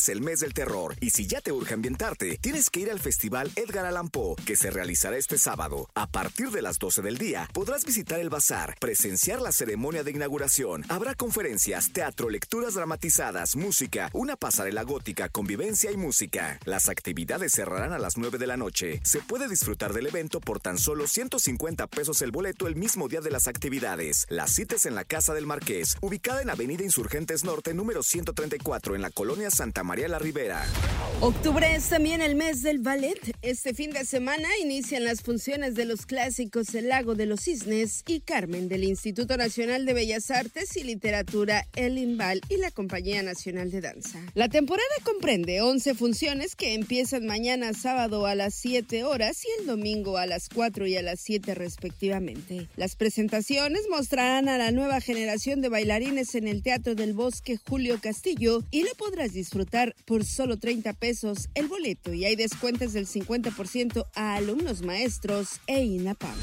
[0.00, 3.00] Es el mes del terror y si ya te urge ambientarte, tienes que ir al
[3.00, 5.90] Festival Edgar Allan Poe, que se realizará este sábado.
[5.94, 10.12] A partir de las 12 del día, podrás visitar el bazar, presenciar la ceremonia de
[10.12, 10.86] inauguración.
[10.88, 16.58] Habrá conferencias, teatro, lecturas dramatizadas, música, una pasarela gótica, convivencia y música.
[16.64, 19.02] Las actividades cerrarán a las 9 de la noche.
[19.04, 23.20] Se puede disfrutar del evento por tan solo 150 pesos el boleto el mismo día
[23.20, 24.24] de las actividades.
[24.30, 29.02] Las citas en la Casa del Marqués, ubicada en Avenida Insurgentes Norte, número 134, en
[29.02, 30.64] la colonia Santa María la Ribera.
[31.22, 33.18] Octubre es también el mes del ballet.
[33.42, 38.04] Este fin de semana inician las funciones de los clásicos El Lago de los Cisnes
[38.06, 43.22] y Carmen del Instituto Nacional de Bellas Artes y Literatura El Imbal y la Compañía
[43.22, 44.18] Nacional de Danza.
[44.32, 49.66] La temporada comprende 11 funciones que empiezan mañana sábado a las 7 horas y el
[49.66, 52.68] domingo a las 4 y a las 7 respectivamente.
[52.76, 57.98] Las presentaciones mostrarán a la nueva generación de bailarines en el Teatro del Bosque Julio
[58.00, 63.06] Castillo y lo podrás disfrutar por solo 30 pesos el boleto y hay descuentos del
[63.06, 66.36] 50% a alumnos maestros e INAPAM.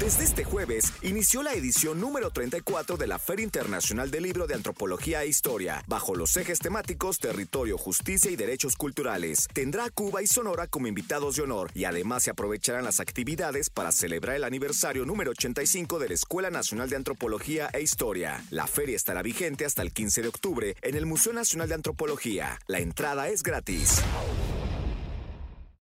[0.00, 4.54] Desde este jueves inició la edición número 34 de la Feria Internacional del Libro de
[4.54, 9.48] Antropología e Historia, bajo los ejes temáticos Territorio, Justicia y Derechos Culturales.
[9.52, 13.70] Tendrá a Cuba y Sonora como invitados de honor y además se aprovecharán las actividades
[13.70, 18.44] para celebrar el aniversario número 85 de la Escuela Nacional de Antropología e Historia.
[18.50, 22.60] La feria estará vigente hasta el 15 de octubre en el Museo Nacional de Antropología.
[22.68, 24.00] La entrada es gratis.